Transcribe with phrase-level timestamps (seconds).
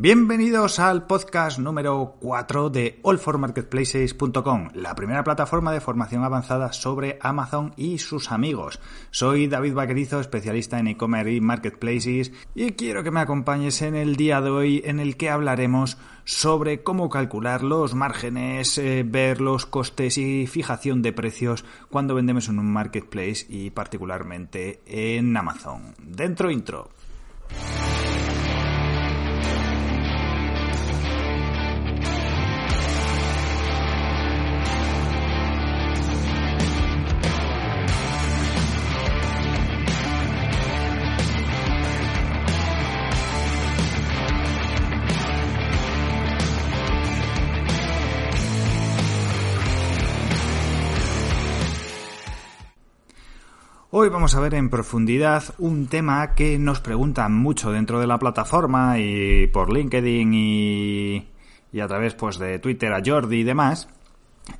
[0.00, 7.74] Bienvenidos al podcast número 4 de allformarketplaces.com, la primera plataforma de formación avanzada sobre Amazon
[7.76, 8.78] y sus amigos.
[9.10, 14.14] Soy David Vaquerizo, especialista en e-commerce y marketplaces, y quiero que me acompañes en el
[14.14, 19.66] día de hoy en el que hablaremos sobre cómo calcular los márgenes, eh, ver los
[19.66, 25.96] costes y fijación de precios cuando vendemos en un marketplace y particularmente en Amazon.
[25.98, 26.88] Dentro intro.
[54.00, 58.20] Hoy vamos a ver en profundidad un tema que nos preguntan mucho dentro de la
[58.20, 61.26] plataforma y por LinkedIn y,
[61.80, 63.88] a través pues de Twitter a Jordi y demás,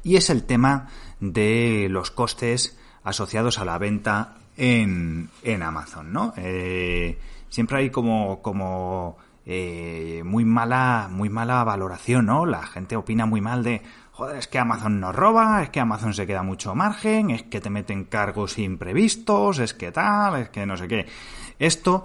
[0.02, 0.88] y es el tema
[1.20, 6.34] de los costes asociados a la venta en, en Amazon, ¿no?
[6.36, 7.16] Eh,
[7.48, 12.44] siempre hay como, como eh, muy mala, muy mala valoración, ¿no?
[12.44, 13.82] La gente opina muy mal de,
[14.18, 17.60] joder, es que Amazon nos roba, es que Amazon se queda mucho margen, es que
[17.60, 21.06] te meten cargos imprevistos, es que tal, es que no sé qué.
[21.56, 22.04] Esto,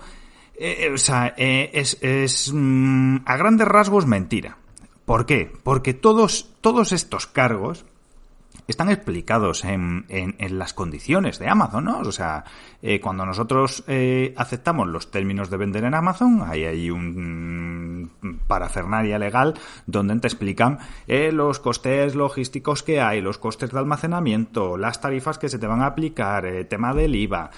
[0.55, 4.57] eh, o sea, eh, es, es mm, a grandes rasgos mentira.
[5.05, 5.51] ¿Por qué?
[5.63, 7.83] Porque todos, todos estos cargos
[8.67, 11.99] están explicados en, en, las condiciones de Amazon, ¿no?
[11.99, 12.45] O sea,
[12.81, 18.11] eh, cuando nosotros eh, aceptamos los términos de vender en Amazon, ahí hay un
[18.47, 24.77] parafernaria legal donde te explican eh, los costes logísticos que hay, los costes de almacenamiento,
[24.77, 27.51] las tarifas que se te van a aplicar, tema del IVA,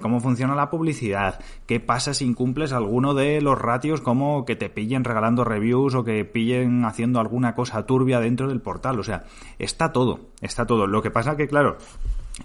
[0.00, 4.70] cómo funciona la publicidad, qué pasa si incumples alguno de los ratios como que te
[4.70, 8.98] pillen regalando reviews o que pillen haciendo alguna cosa turbia dentro del portal.
[8.98, 9.24] O sea,
[9.58, 10.86] está todo está todo.
[10.86, 11.78] Lo que pasa que, claro,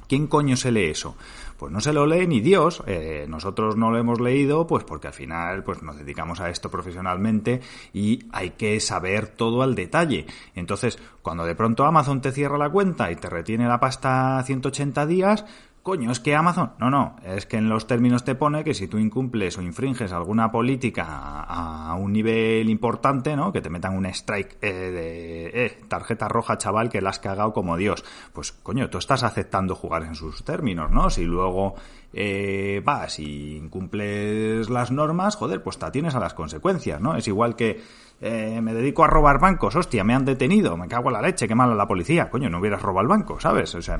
[0.08, 1.16] ¿quién coño se lee eso?
[1.58, 2.84] Pues no se lo lee ni Dios.
[2.86, 6.70] Eh, nosotros no lo hemos leído, pues porque al final, pues nos dedicamos a esto
[6.70, 7.62] profesionalmente
[7.94, 10.28] y hay que saber todo al detalle.
[10.56, 15.06] Entonces, cuando de pronto Amazon te cierra la cuenta y te retiene la pasta 180
[15.08, 15.46] días,
[15.88, 18.90] coño, es que Amazon, no, no, es que en los términos te pone que si
[18.90, 23.54] tú incumples o infringes alguna política a, un nivel importante, ¿no?
[23.54, 27.54] Que te metan un strike eh, de eh, tarjeta roja, chaval, que la has cagado
[27.54, 28.04] como Dios.
[28.34, 31.10] Pues, coño, tú estás aceptando jugar en sus términos, ¿no?
[31.10, 31.76] Si luego
[32.14, 37.16] eh, vas y incumples las normas, joder, pues te tienes a las consecuencias, ¿no?
[37.16, 37.82] Es igual que
[38.22, 41.48] eh, me dedico a robar bancos, hostia, me han detenido, me cago en la leche,
[41.48, 43.76] qué mala la policía, coño, no hubieras robado el banco, ¿sabes?
[43.76, 43.98] O sea,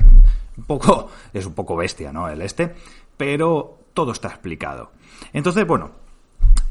[0.56, 2.28] un poco, es un poco bestia, ¿no?
[2.28, 2.74] El este,
[3.16, 4.90] pero todo está explicado.
[5.32, 5.90] Entonces, bueno,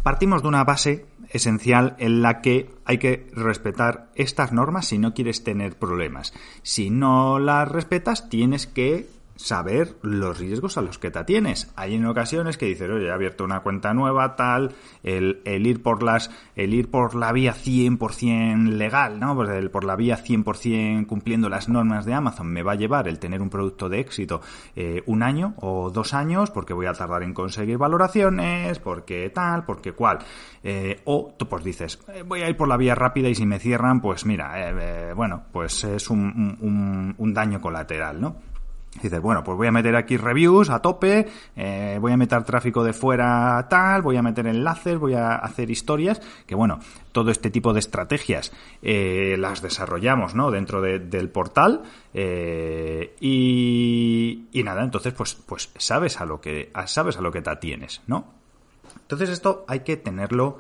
[0.04, 5.14] partimos de una base esencial en la que hay que respetar estas normas si no
[5.14, 6.34] quieres tener problemas.
[6.64, 11.72] Si no las respetas, tienes que saber los riesgos a los que te atienes.
[11.76, 16.04] Hay en ocasiones que dices, oye, he abierto una cuenta nueva, tal, el, ir por
[16.04, 19.36] las, el ir por la vía 100% legal, ¿no?
[19.36, 23.08] Pues el, por la vía 100% cumpliendo las normas de Amazon me va a llevar
[23.08, 24.42] el tener un producto de éxito
[24.76, 29.66] eh, un año o dos años, porque voy a tardar en conseguir valoraciones, porque tal,
[29.66, 30.20] porque cual.
[30.64, 33.46] Eh, o tú pues dices, eh, voy a ir por la vía rápida y si
[33.46, 38.36] me cierran, pues mira, bueno, pues es un, un daño colateral, ¿no?
[39.02, 42.84] Dices, bueno, pues voy a meter aquí reviews a tope, eh, voy a meter tráfico
[42.84, 46.80] de fuera tal, voy a meter enlaces, voy a hacer historias, que bueno,
[47.12, 50.50] todo este tipo de estrategias eh, las desarrollamos, ¿no?
[50.50, 51.84] Dentro del portal
[52.14, 57.44] eh, y, y, nada, entonces pues, pues sabes a lo que sabes a lo que
[57.44, 58.34] te atienes, ¿no?
[59.02, 60.58] Entonces esto hay que tenerlo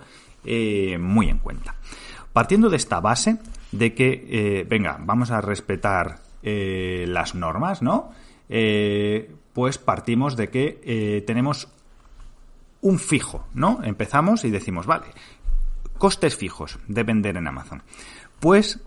[0.99, 1.75] muy en cuenta.
[2.31, 3.37] Partiendo de esta base
[3.71, 8.11] de que, venga, vamos a respetar las normas, ¿no?
[8.49, 11.67] Eh, pues partimos de que eh, tenemos
[12.81, 13.79] un fijo, ¿no?
[13.83, 15.07] Empezamos y decimos, vale,
[15.97, 17.83] costes fijos de vender en Amazon.
[18.39, 18.79] Pues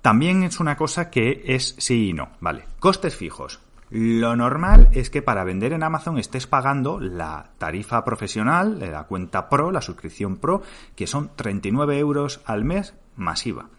[0.00, 2.64] también es una cosa que es sí y no, ¿vale?
[2.78, 3.60] Costes fijos.
[3.90, 9.48] Lo normal es que para vender en Amazon estés pagando la tarifa profesional, la cuenta
[9.48, 10.62] Pro, la suscripción Pro,
[10.94, 13.70] que son 39 euros al mes masiva.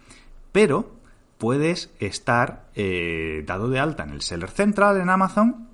[0.51, 0.98] Pero
[1.39, 5.69] puedes estar eh, dado de alta en el Seller Central en Amazon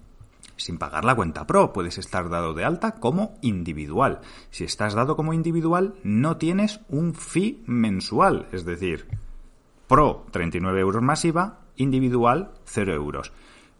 [0.57, 1.73] sin pagar la cuenta Pro.
[1.73, 4.21] Puedes estar dado de alta como individual.
[4.51, 8.47] Si estás dado como individual, no tienes un fee mensual.
[8.53, 9.07] Es decir,
[9.87, 13.33] Pro 39 euros masiva, individual 0 euros.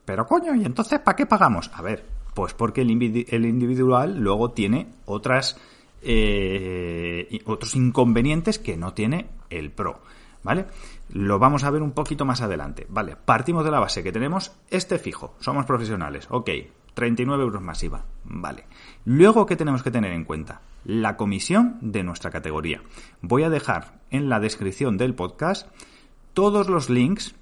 [0.04, 1.72] Pero coño, ¿y entonces para qué pagamos?
[1.74, 2.04] A ver,
[2.34, 5.58] pues porque el, individual luego tiene otras
[6.02, 10.02] eh, otros inconvenientes que no tiene el Pro.
[10.46, 10.68] ¿Vale?
[11.10, 12.86] Lo vamos a ver un poquito más adelante.
[12.88, 15.34] Vale, partimos de la base que tenemos este fijo.
[15.40, 16.28] Somos profesionales.
[16.30, 16.52] Ok,
[16.94, 18.06] 39 euros masiva.
[18.24, 18.68] Vale.
[19.06, 20.62] Luego, ¿qué tenemos que tener en cuenta?
[20.84, 22.84] La comisión de nuestra categoría.
[23.24, 25.68] Voy a dejar en la descripción del podcast
[26.36, 27.34] todos los links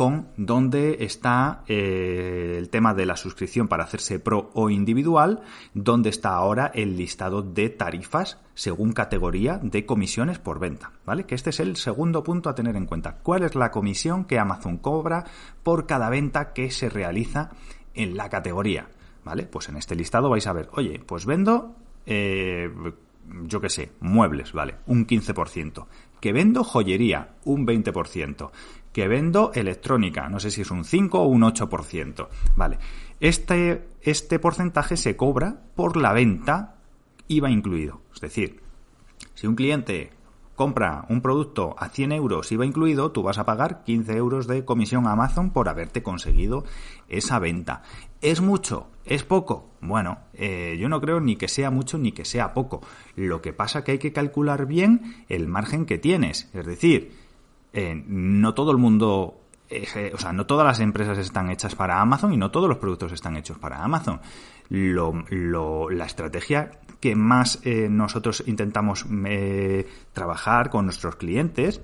[0.00, 5.42] con dónde está eh, el tema de la suscripción para hacerse pro o individual,
[5.74, 11.26] dónde está ahora el listado de tarifas según categoría de comisiones por venta, ¿vale?
[11.26, 13.18] Que este es el segundo punto a tener en cuenta.
[13.22, 15.26] ¿Cuál es la comisión que Amazon cobra
[15.62, 17.50] por cada venta que se realiza
[17.92, 18.88] en la categoría?
[19.22, 19.42] ¿Vale?
[19.42, 21.76] Pues en este listado vais a ver, oye, pues vendo
[22.06, 22.70] eh,
[23.44, 24.76] yo qué sé, muebles, ¿vale?
[24.86, 25.86] Un 15%.
[26.20, 28.50] Que vendo joyería, un 20%
[28.92, 32.28] que vendo electrónica, no sé si es un 5 o un 8%.
[32.56, 32.78] Vale,
[33.20, 36.76] este, este porcentaje se cobra por la venta
[37.28, 38.02] IVA incluido.
[38.14, 38.60] Es decir,
[39.34, 40.10] si un cliente
[40.60, 44.64] compra un producto a 100 euros IVA incluido, tú vas a pagar 15 euros de
[44.66, 46.64] comisión a Amazon por haberte conseguido
[47.08, 47.82] esa venta.
[48.20, 48.88] ¿Es mucho?
[49.06, 49.70] ¿Es poco?
[49.80, 52.82] Bueno, eh, yo no creo ni que sea mucho ni que sea poco.
[53.16, 56.50] Lo que pasa que hay que calcular bien el margen que tienes.
[56.52, 57.12] Es decir,
[57.72, 62.00] eh, no todo el mundo, eh, o sea, no todas las empresas están hechas para
[62.00, 64.20] Amazon y no todos los productos están hechos para Amazon.
[64.68, 66.70] la estrategia
[67.00, 69.06] que más eh, nosotros intentamos
[70.12, 71.80] trabajar con nuestros clientes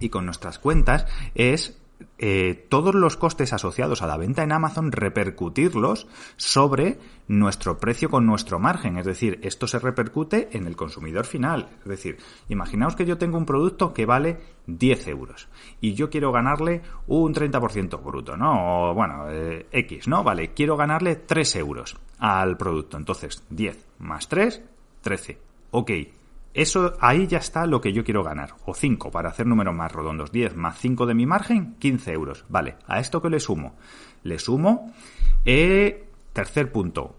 [0.00, 1.78] y con nuestras cuentas es
[2.18, 6.06] eh, todos los costes asociados a la venta en Amazon repercutirlos
[6.36, 6.98] sobre
[7.28, 8.98] nuestro precio con nuestro margen.
[8.98, 11.68] Es decir, esto se repercute en el consumidor final.
[11.80, 12.18] Es decir,
[12.48, 15.48] imaginaos que yo tengo un producto que vale 10 euros
[15.80, 18.90] y yo quiero ganarle un 30% bruto, ¿no?
[18.90, 20.22] O bueno, eh, X, ¿no?
[20.22, 22.96] Vale, quiero ganarle 3 euros al producto.
[22.96, 24.62] Entonces, 10 más 3,
[25.02, 25.38] 13.
[25.72, 25.90] Ok,
[26.52, 28.54] eso ahí ya está lo que yo quiero ganar.
[28.64, 30.32] O 5 para hacer números más redondos.
[30.32, 32.44] 10 más 5 de mi margen, 15 euros.
[32.48, 33.76] Vale, ¿a esto qué le sumo?
[34.24, 34.92] Le sumo,
[35.44, 37.16] eh, tercer punto,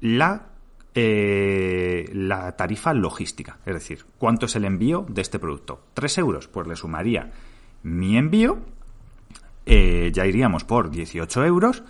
[0.00, 0.46] la,
[0.94, 3.58] eh, la tarifa logística.
[3.66, 5.86] Es decir, ¿cuánto es el envío de este producto?
[5.94, 6.46] 3 euros.
[6.46, 7.32] Pues le sumaría
[7.82, 8.60] mi envío,
[9.66, 11.82] eh, ya iríamos por 18 euros.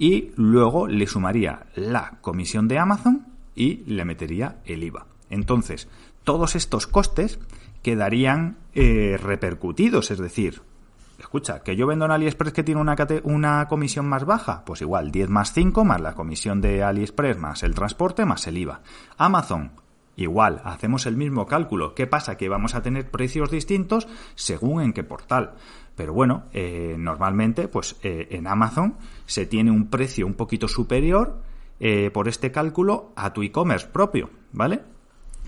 [0.00, 5.06] Y luego le sumaría la comisión de Amazon y le metería el IVA.
[5.30, 5.88] Entonces,
[6.28, 7.40] todos estos costes
[7.82, 10.60] quedarían eh, repercutidos, es decir,
[11.18, 15.30] escucha, que yo vendo en AliExpress que tiene una, comisión más baja, pues igual 10
[15.30, 18.82] más 5 más la comisión de AliExpress más el transporte más el IVA.
[19.16, 19.72] Amazon,
[20.16, 21.94] igual, hacemos el mismo cálculo.
[21.94, 22.36] ¿Qué pasa?
[22.36, 25.54] Que vamos a tener precios distintos según en qué portal.
[25.96, 31.40] Pero bueno, eh, normalmente, pues eh, en Amazon se tiene un precio un poquito superior
[32.12, 34.82] por este cálculo a tu e-commerce propio, ¿vale?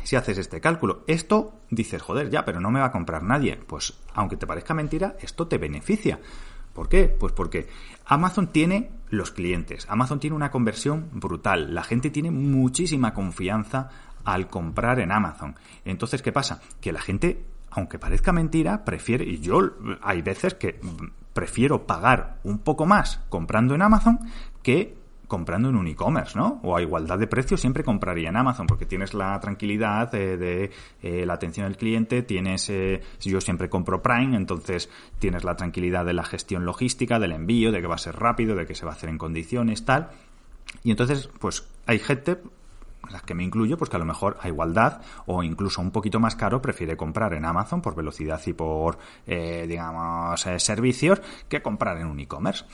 [0.02, 1.04] Si haces este cálculo.
[1.06, 3.56] Esto dices, joder, ya, pero no me va a comprar nadie.
[3.56, 6.20] Pues aunque te parezca mentira, esto te beneficia.
[6.72, 7.08] ¿Por qué?
[7.08, 7.68] Pues porque
[8.06, 13.90] Amazon tiene los clientes, Amazon tiene una conversión brutal, la gente tiene muchísima confianza
[14.24, 15.56] al comprar en Amazon.
[15.84, 16.60] Entonces, ¿qué pasa?
[16.80, 19.58] Que la gente, aunque parezca mentira, prefiere, y yo
[20.00, 20.78] hay veces que
[21.32, 24.20] prefiero pagar un poco más comprando en Amazon
[24.62, 24.96] que
[25.30, 26.60] comprando en un e-commerce, ¿no?
[26.64, 30.72] O a igualdad de precio siempre compraría en Amazon porque tienes la tranquilidad de,
[31.02, 36.04] eh, la atención del cliente, tienes, eh, yo siempre compro Prime, entonces tienes la tranquilidad
[36.04, 38.84] de la gestión logística, del envío, de que va a ser rápido, de que se
[38.84, 40.10] va a hacer en condiciones, tal.
[40.82, 42.38] Y entonces, pues hay gente,
[43.08, 46.18] las que me incluyo, pues que a lo mejor a igualdad o incluso un poquito
[46.18, 51.98] más caro prefiere comprar en Amazon por velocidad y por, eh, digamos, servicios que comprar
[51.98, 52.64] en un e-commerce.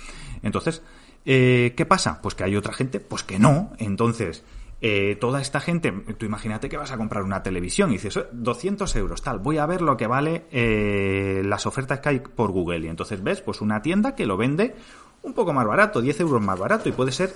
[0.43, 0.83] Entonces,
[1.27, 2.23] eh, ¿Qué pasa?
[2.23, 3.73] Pues que hay otra gente, pues que no.
[3.79, 4.45] Entonces,
[4.81, 8.95] eh, toda esta gente, tú imagínate que vas a comprar una televisión y dices, 200
[8.95, 12.87] euros, tal, voy a ver lo que vale eh, las ofertas que hay por Google.
[12.87, 14.77] Y entonces ves, pues una tienda que lo vende
[15.23, 17.35] un poco más barato, 10 euros más barato, y puede ser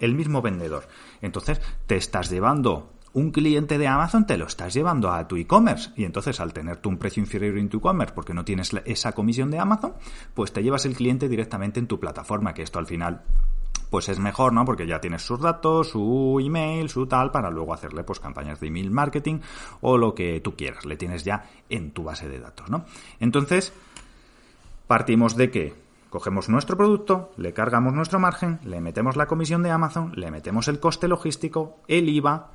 [0.00, 0.88] el mismo vendedor.
[1.22, 5.90] Entonces, te estás llevando un cliente de Amazon te lo estás llevando a tu e-commerce
[5.96, 9.12] y entonces al tener tú un precio inferior en tu e-commerce porque no tienes esa
[9.12, 9.94] comisión de Amazon,
[10.34, 13.22] pues te llevas el cliente directamente en tu plataforma, que esto al final
[13.90, 14.64] pues es mejor, ¿no?
[14.64, 18.68] Porque ya tienes sus datos, su email, su tal, para luego hacerle pues campañas de
[18.68, 19.40] email marketing
[19.80, 22.84] o lo que tú quieras, le tienes ya en tu base de datos, ¿no?
[23.18, 23.72] Entonces,
[24.86, 29.70] partimos de que Cogemos nuestro producto, le cargamos nuestro margen, le metemos la comisión de
[29.70, 32.52] Amazon, le metemos el coste logístico, el IVA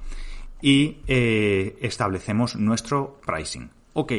[0.64, 3.70] y eh, establecemos nuestro pricing.
[3.92, 4.14] Ok,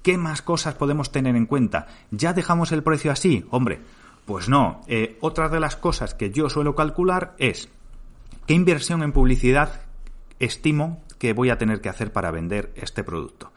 [0.00, 1.88] ¿qué más cosas podemos tener en cuenta?
[2.12, 3.44] ¿Ya dejamos el precio así?
[3.50, 3.80] Hombre,
[4.24, 4.80] pues no.
[4.86, 7.68] Eh, otra de las cosas que yo suelo calcular es
[8.46, 9.80] qué inversión en publicidad
[10.38, 13.50] estimo que voy a tener que hacer para vender este producto.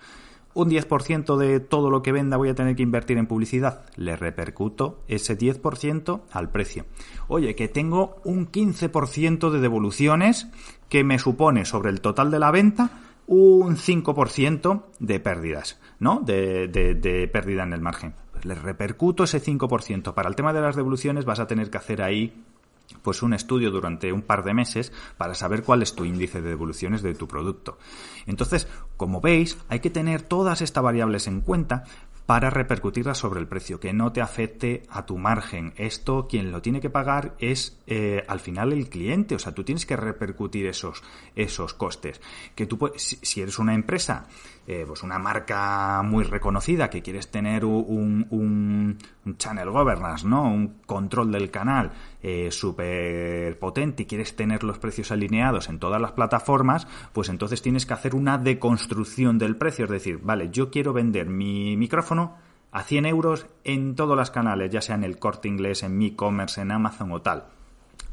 [0.56, 3.86] Un 10% de todo lo que venda voy a tener que invertir en publicidad.
[3.96, 6.86] Le repercuto ese 10% al precio.
[7.28, 10.48] Oye, que tengo un 15% de devoluciones
[10.92, 12.90] que me supone sobre el total de la venta
[13.26, 16.20] un 5% de pérdidas, ¿no?
[16.20, 18.14] De, de, pérdida en el margen.
[18.34, 20.14] Pues le repercuto ese 5%.
[20.14, 22.44] Para el tema de las devoluciones vas a tener que hacer ahí
[23.04, 26.50] pues un estudio durante un par de meses para saber cuál es tu índice de
[26.50, 27.78] devoluciones de tu producto.
[28.26, 28.68] Entonces,
[28.98, 31.86] como veis, hay que tener todas estas variables en cuenta
[32.32, 35.74] para repercutirlas sobre el precio, que no te afecte a tu margen.
[35.76, 39.66] Esto quien lo tiene que pagar es eh, al final el cliente, o sea, tú
[39.66, 41.04] tienes que repercutir esos,
[41.36, 42.22] esos costes.
[42.56, 44.30] Que tú si eres una empresa
[44.68, 48.98] eh, pues una marca muy reconocida que quieres tener un, un,
[49.38, 50.44] channel governance, ¿no?
[50.44, 51.92] Un control del canal
[52.22, 52.50] eh,
[53.60, 57.94] potente y quieres tener los precios alineados en todas las plataformas, pues entonces tienes que
[57.94, 59.86] hacer una deconstrucción del precio.
[59.86, 62.36] Es decir, vale, yo quiero vender mi micrófono
[62.72, 66.08] a 100 euros en todos los canales, ya sea en el corte inglés, en mi
[66.08, 67.46] e-commerce, en Amazon o tal.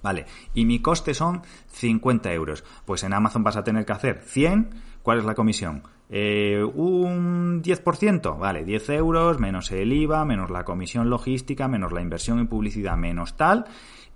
[0.03, 2.65] Vale, y mi coste son 50 euros.
[2.85, 4.71] Pues en Amazon vas a tener que hacer 100.
[5.03, 5.83] ¿Cuál es la comisión?
[6.11, 12.01] Eh, un 10%, vale, 10 euros, menos el IVA, menos la comisión logística, menos la
[12.01, 13.67] inversión en publicidad, menos tal.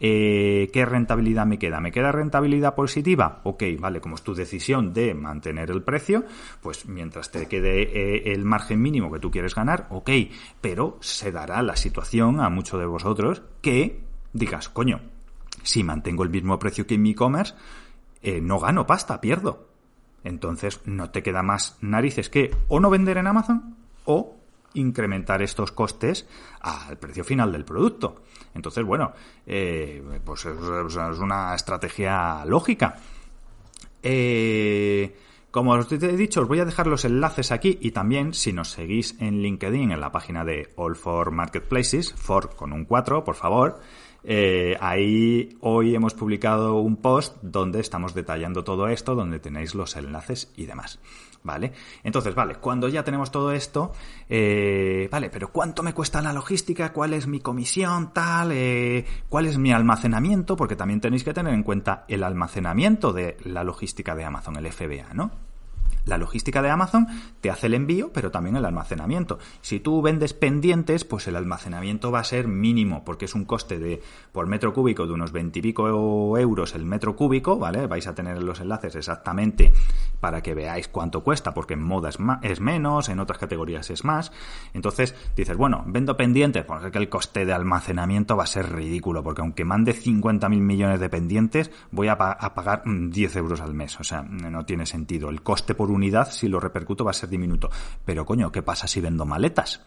[0.01, 1.81] Eh, ¿Qué rentabilidad me queda?
[1.81, 3.41] ¿Me queda rentabilidad positiva?
[3.45, 6.25] Ok, vale, como es tu decisión de mantener el precio,
[6.61, 10.11] pues mientras te quede eh, el margen mínimo que tú quieres ganar, ok,
[10.61, 14.01] pero se dará la situación a muchos de vosotros que
[14.33, 15.12] digas, coño,
[15.62, 17.54] si mantengo el mismo precio que en mi e-commerce,
[18.42, 19.69] no gano pasta, pierdo.
[20.25, 24.37] Entonces no te queda más narices que o no vender en Amazon o
[24.75, 26.26] incrementar estos costes
[26.61, 28.23] al precio final del producto.
[28.54, 29.12] Entonces, bueno,
[29.47, 32.97] eh, pues es, una estrategia lógica.
[34.02, 35.14] Eh,
[35.50, 38.71] como os he dicho, os voy a dejar los enlaces aquí y también si nos
[38.71, 43.35] seguís en LinkedIn en la página de All for Marketplaces, for con un 4, por
[43.35, 43.81] favor,
[44.25, 49.97] eh, ahí hoy hemos publicado un post donde estamos detallando todo esto, donde tenéis los
[49.97, 51.00] enlaces y demás.
[51.45, 51.73] ¿Vale?
[52.05, 53.91] Entonces, vale, cuando ya tenemos todo esto,
[54.29, 56.93] eh, vale, pero ¿cuánto me cuesta la logística?
[56.93, 58.12] ¿Cuál es mi comisión?
[58.12, 60.55] Tal, eh, ¿cuál es mi almacenamiento?
[60.55, 64.71] Porque también tenéis que tener en cuenta el almacenamiento de la logística de Amazon, el
[64.73, 65.51] FBA, ¿no?
[66.04, 67.06] La logística de Amazon
[67.40, 69.38] te hace el envío, pero también el almacenamiento.
[69.61, 73.78] Si tú vendes pendientes, pues el almacenamiento va a ser mínimo, porque es un coste
[73.78, 75.88] de por metro cúbico de unos 20 y pico
[76.38, 77.87] euros el metro cúbico, ¿vale?
[77.87, 79.73] Vais a tener los enlaces exactamente
[80.21, 82.11] para que veáis cuánto cuesta, porque en moda
[82.42, 84.32] es, menos, en otras categorías es más.
[84.75, 88.73] Entonces dices, bueno, vendo pendientes, pues es que el coste de almacenamiento va a ser
[88.73, 93.75] ridículo, porque aunque mande 50.000 millones de pendientes, voy a, a pagar 10 euros al
[93.75, 94.00] mes.
[94.00, 95.30] O sea, no tiene sentido.
[95.30, 97.71] El coste por unidad, si lo repercuto, va a ser diminuto.
[98.05, 99.83] Pero coño, ¿qué pasa si vendo maletas?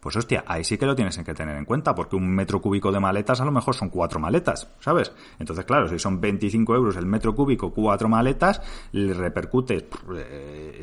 [0.00, 2.92] Pues hostia, ahí sí que lo tienes que tener en cuenta, porque un metro cúbico
[2.92, 5.12] de maletas a lo mejor son cuatro maletas, ¿sabes?
[5.38, 9.88] Entonces, claro, si son 25 euros el metro cúbico, cuatro maletas, le repercute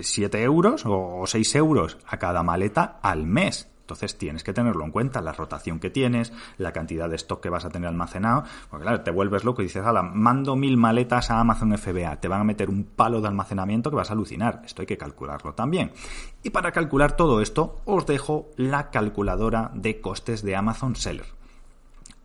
[0.01, 3.69] 7 eh, euros o 6 euros a cada maleta al mes.
[3.85, 7.51] Entonces tienes que tenerlo en cuenta, la rotación que tienes, la cantidad de stock que
[7.51, 11.29] vas a tener almacenado, porque claro, te vuelves loco y dices, ala, mando mil maletas
[11.29, 14.63] a Amazon FBA, te van a meter un palo de almacenamiento que vas a alucinar.
[14.65, 15.91] Esto hay que calcularlo también.
[16.41, 21.27] Y para calcular todo esto, os dejo la calculadora de costes de Amazon Seller.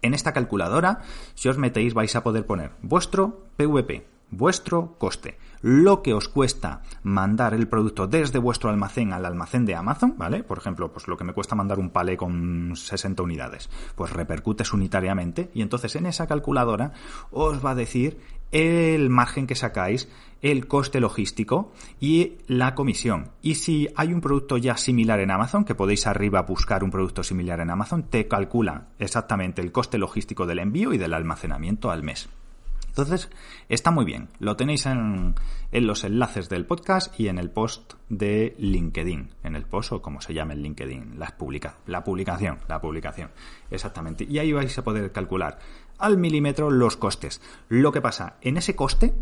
[0.01, 1.03] En esta calculadora,
[1.35, 6.83] si os metéis, vais a poder poner vuestro PVP, vuestro coste, lo que os cuesta
[7.03, 10.43] mandar el producto desde vuestro almacén al almacén de Amazon, ¿vale?
[10.43, 14.73] Por ejemplo, pues lo que me cuesta mandar un palé con 60 unidades, pues repercutes
[14.73, 16.93] unitariamente y entonces en esa calculadora
[17.31, 18.19] os va a decir
[18.53, 20.09] el margen que sacáis,
[20.43, 23.31] el coste logístico y la comisión.
[23.43, 27.23] Y si hay un producto ya similar en Amazon, que podéis arriba buscar un producto
[27.23, 32.03] similar en Amazon, te calcula exactamente el coste logístico del envío y del almacenamiento al
[32.03, 32.29] mes.
[32.91, 33.31] Entonces,
[33.69, 34.29] está muy bien.
[34.41, 35.37] Lo tenéis en,
[35.73, 39.31] los enlaces del podcast y en el post de LinkedIn.
[39.45, 41.19] En el post o como se llama en LinkedIn.
[41.19, 42.59] La, publica, la publicación.
[42.69, 43.31] La publicación.
[43.71, 44.27] Exactamente.
[44.29, 45.59] Y ahí vais a poder calcular
[45.99, 47.41] al milímetro los costes.
[47.69, 49.15] Lo que pasa, en ese coste,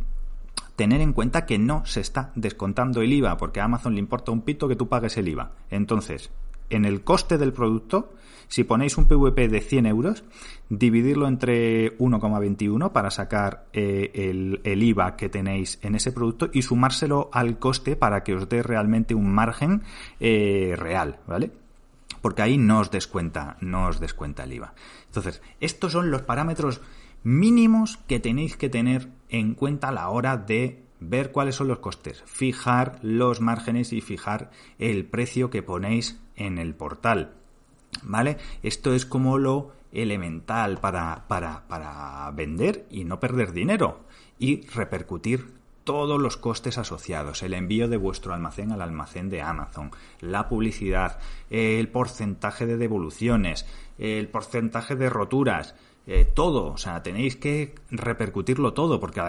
[0.74, 4.32] tener en cuenta que no se está descontando el IVA, porque a Amazon le importa
[4.32, 5.52] un pito que tú pagues el IVA.
[5.70, 6.30] Entonces,
[6.70, 8.12] en el coste del producto,
[8.48, 10.24] si ponéis un PVP de 100 euros,
[10.70, 14.10] dividirlo entre 1,21 para sacar eh,
[14.64, 18.62] el, IVA que tenéis en ese producto y sumárselo al coste para que os dé
[18.62, 19.82] realmente un margen
[20.18, 21.50] eh, real, ¿vale?
[22.22, 24.74] Porque ahí no os descuenta, no os descuenta el IVA.
[25.06, 26.80] Entonces, estos son los parámetros
[27.22, 31.78] mínimos que tenéis que tener en cuenta a la hora de ver cuáles son los
[31.78, 37.34] costes, fijar los márgenes y fijar el precio que ponéis en el portal.
[38.02, 38.36] ¿Vale?
[38.62, 44.00] Esto es como lo elemental para, para, para vender y no perder dinero
[44.38, 49.90] y repercutir todos los costes asociados, el envío de vuestro almacén al almacén de Amazon,
[50.20, 53.64] la publicidad, el porcentaje de devoluciones,
[53.96, 55.74] el porcentaje de roturas,
[56.06, 59.22] eh, todo, o sea, tenéis que repercutirlo todo, porque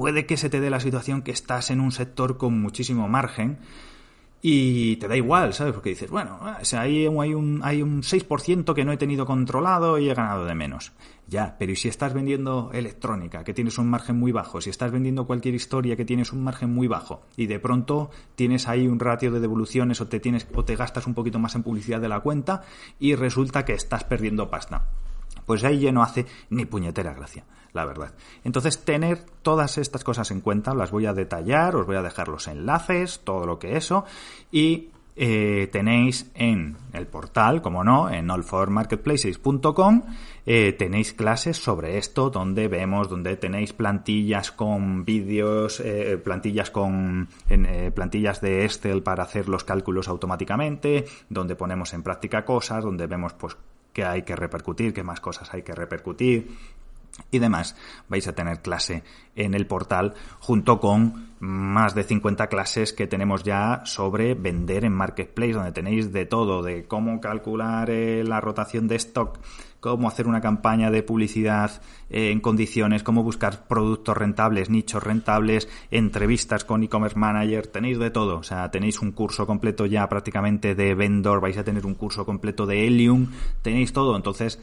[0.00, 3.58] puede que se te dé la situación que estás en un sector con muchísimo margen,
[4.40, 5.74] y te da igual, ¿sabes?
[5.74, 9.26] Porque dices, bueno, ah, o hay, hay, un, hay un 6% que no he tenido
[9.26, 10.92] controlado y he ganado de menos.
[11.28, 14.62] Ya, pero ¿y si estás vendiendo electrónica, que tienes un margen muy bajo?
[14.62, 18.66] Si estás vendiendo cualquier historia que tienes un margen muy bajo y de pronto tienes
[18.66, 21.62] ahí un ratio de devoluciones o te, tienes, o te gastas un poquito más en
[21.62, 22.62] publicidad de la cuenta
[22.98, 24.86] y resulta que estás perdiendo pasta.
[25.50, 28.14] Pues ahí ya no hace ni puñetera gracia la verdad.
[28.44, 32.28] Entonces, tener todas estas cosas en cuenta, las voy a detallar, os voy a dejar
[32.28, 34.04] los enlaces, todo lo que eso,
[34.52, 40.02] y eh, tenéis en el portal, como no, en allformarketplaces.com,
[40.46, 47.28] eh, tenéis clases sobre esto, donde vemos, donde tenéis plantillas con vídeos, eh, plantillas con
[47.94, 53.32] plantillas de Excel para hacer los cálculos automáticamente, donde ponemos en práctica cosas, donde vemos
[53.34, 53.56] pues
[53.92, 56.50] qué hay que repercutir, qué más cosas hay que repercutir,
[57.30, 57.76] y demás,
[58.08, 59.02] vais a tener clase
[59.36, 64.92] en el portal junto con más de 50 clases que tenemos ya sobre vender en
[64.92, 69.38] Marketplace, donde tenéis de todo, de cómo calcular eh, la rotación de stock,
[69.80, 75.66] cómo hacer una campaña de publicidad eh, en condiciones, cómo buscar productos rentables, nichos rentables,
[75.90, 80.74] entrevistas con e-commerce manager, tenéis de todo, o sea, tenéis un curso completo ya prácticamente
[80.74, 83.30] de vendor, vais a tener un curso completo de Helium,
[83.62, 84.60] tenéis todo, entonces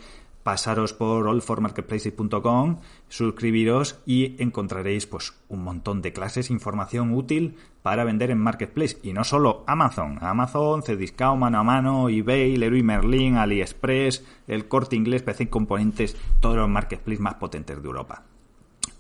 [0.48, 2.77] pasaros por allformarketplaces.com,
[3.10, 8.98] suscribiros y encontraréis pues un montón de clases, información útil para vender en Marketplace.
[9.04, 14.96] Y no solo Amazon, Amazon, Cdiscount, Mano a Mano, eBay, Leroy Merlin, AliExpress, el Corte
[14.96, 18.24] Inglés, PC Componentes, todos los Marketplaces más potentes de Europa.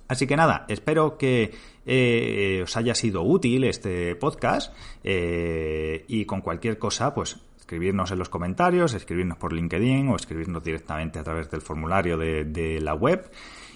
[0.09, 1.53] Así que nada, espero que
[1.85, 8.19] eh, os haya sido útil este podcast eh, y con cualquier cosa, pues escribirnos en
[8.19, 12.93] los comentarios, escribirnos por LinkedIn o escribirnos directamente a través del formulario de, de la
[12.93, 13.29] web.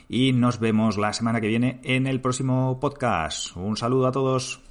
[0.07, 3.53] Y nos vemos la semana que viene en el próximo podcast.
[3.57, 4.61] Un saludo a todos.